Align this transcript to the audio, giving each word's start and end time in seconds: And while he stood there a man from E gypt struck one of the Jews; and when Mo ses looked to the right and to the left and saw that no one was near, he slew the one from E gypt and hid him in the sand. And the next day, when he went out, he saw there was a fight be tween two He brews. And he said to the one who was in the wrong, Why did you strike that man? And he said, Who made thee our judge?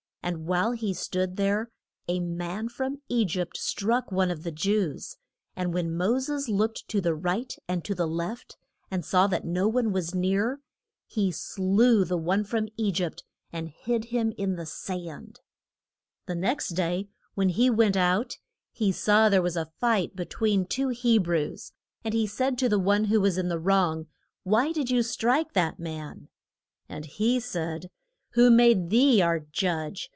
And 0.23 0.45
while 0.45 0.73
he 0.73 0.93
stood 0.93 1.35
there 1.35 1.71
a 2.07 2.19
man 2.19 2.69
from 2.69 3.01
E 3.09 3.25
gypt 3.25 3.57
struck 3.57 4.11
one 4.11 4.29
of 4.29 4.43
the 4.43 4.51
Jews; 4.51 5.17
and 5.55 5.73
when 5.73 5.97
Mo 5.97 6.19
ses 6.19 6.47
looked 6.47 6.87
to 6.89 7.01
the 7.01 7.15
right 7.15 7.51
and 7.67 7.83
to 7.83 7.95
the 7.95 8.05
left 8.07 8.55
and 8.91 9.03
saw 9.03 9.25
that 9.25 9.45
no 9.45 9.67
one 9.67 9.91
was 9.91 10.13
near, 10.13 10.61
he 11.07 11.31
slew 11.31 12.05
the 12.05 12.19
one 12.19 12.43
from 12.43 12.67
E 12.77 12.91
gypt 12.91 13.23
and 13.51 13.69
hid 13.69 14.05
him 14.05 14.31
in 14.37 14.57
the 14.57 14.67
sand. 14.67 15.39
And 15.39 15.39
the 16.27 16.35
next 16.35 16.69
day, 16.75 17.09
when 17.33 17.49
he 17.49 17.71
went 17.71 17.97
out, 17.97 18.37
he 18.71 18.91
saw 18.91 19.27
there 19.27 19.41
was 19.41 19.57
a 19.57 19.71
fight 19.79 20.15
be 20.15 20.25
tween 20.25 20.67
two 20.67 20.89
He 20.89 21.17
brews. 21.17 21.73
And 22.05 22.13
he 22.13 22.27
said 22.27 22.59
to 22.59 22.69
the 22.69 22.79
one 22.79 23.05
who 23.05 23.19
was 23.19 23.39
in 23.39 23.49
the 23.49 23.59
wrong, 23.59 24.05
Why 24.43 24.71
did 24.71 24.91
you 24.91 25.01
strike 25.01 25.53
that 25.53 25.79
man? 25.79 26.29
And 26.87 27.05
he 27.05 27.39
said, 27.39 27.89
Who 28.33 28.51
made 28.51 28.91
thee 28.91 29.21
our 29.23 29.39
judge? 29.39 30.09